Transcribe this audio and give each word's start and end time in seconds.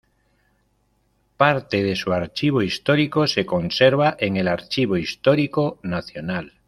Parte 1.37 1.83
de 1.83 1.95
su 1.95 2.11
archivo 2.11 2.63
histórico 2.63 3.27
se 3.27 3.45
conserva 3.45 4.17
en 4.19 4.35
el 4.35 4.47
Archivo 4.47 4.97
Histórico 4.97 5.77
Nacional. 5.83 6.53